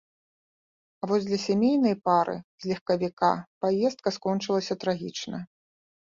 А 1.01 1.09
вось 1.09 1.25
для 1.25 1.37
сямейнай 1.47 1.95
пары 2.07 2.33
з 2.63 2.71
легкавіка 2.71 3.29
паездка 3.65 4.13
скончылася 4.17 4.73
трагічна. 4.85 5.37